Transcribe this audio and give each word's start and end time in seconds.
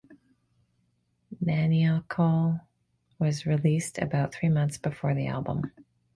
"Maniacal" 1.39 2.61
was 3.19 3.45
released 3.45 3.99
about 3.99 4.33
three 4.33 4.49
months 4.49 4.79
before 4.79 5.13
the 5.13 5.27
album. 5.27 5.71